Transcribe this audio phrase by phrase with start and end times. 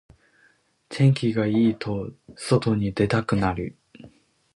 [0.89, 3.77] 天気がいいと外に出たくなる